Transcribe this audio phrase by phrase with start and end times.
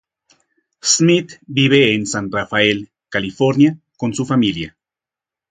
[0.81, 4.75] Smith vive en San Rafael, California, con su familia.